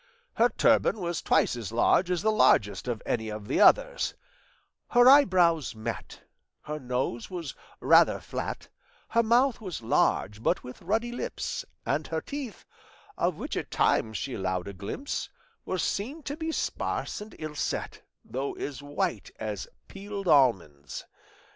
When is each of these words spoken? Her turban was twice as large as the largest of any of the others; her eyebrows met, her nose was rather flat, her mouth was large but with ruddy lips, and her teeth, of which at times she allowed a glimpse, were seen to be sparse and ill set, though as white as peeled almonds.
Her 0.33 0.49
turban 0.49 0.99
was 0.99 1.21
twice 1.21 1.55
as 1.55 1.71
large 1.71 2.09
as 2.09 2.23
the 2.23 2.31
largest 2.31 2.87
of 2.87 3.03
any 3.05 3.29
of 3.29 3.47
the 3.47 3.59
others; 3.61 4.15
her 4.89 5.07
eyebrows 5.07 5.75
met, 5.75 6.23
her 6.63 6.79
nose 6.79 7.29
was 7.29 7.53
rather 7.79 8.19
flat, 8.19 8.67
her 9.09 9.21
mouth 9.21 9.61
was 9.61 9.83
large 9.83 10.41
but 10.41 10.63
with 10.63 10.81
ruddy 10.81 11.11
lips, 11.11 11.65
and 11.85 12.07
her 12.07 12.19
teeth, 12.19 12.65
of 13.15 13.35
which 13.35 13.55
at 13.55 13.69
times 13.69 14.17
she 14.17 14.33
allowed 14.33 14.67
a 14.67 14.73
glimpse, 14.73 15.29
were 15.65 15.77
seen 15.77 16.23
to 16.23 16.35
be 16.35 16.51
sparse 16.51 17.21
and 17.21 17.35
ill 17.37 17.53
set, 17.53 18.01
though 18.25 18.53
as 18.53 18.81
white 18.81 19.29
as 19.37 19.67
peeled 19.87 20.27
almonds. 20.27 21.05